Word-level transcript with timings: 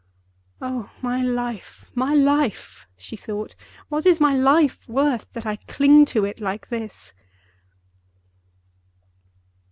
"Oh, 0.59 0.89
my 1.03 1.21
life! 1.21 1.85
my 1.93 2.15
life!" 2.15 2.87
she 2.97 3.15
thought; 3.15 3.53
"what 3.87 4.03
is 4.07 4.19
my 4.19 4.33
life 4.35 4.79
worth, 4.87 5.31
that 5.33 5.45
I 5.45 5.57
cling 5.67 6.05
to 6.05 6.25
it 6.25 6.41
like 6.41 6.69
this?" 6.69 7.13